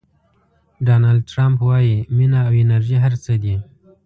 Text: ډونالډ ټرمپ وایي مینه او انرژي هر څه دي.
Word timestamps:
ډونالډ 0.85 1.21
ټرمپ 1.31 1.57
وایي 1.67 1.95
مینه 2.17 2.39
او 2.47 2.53
انرژي 2.63 2.97
هر 3.03 3.13
څه 3.23 3.33
دي. 3.43 3.55